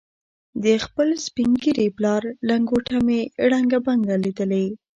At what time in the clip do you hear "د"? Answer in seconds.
0.63-0.65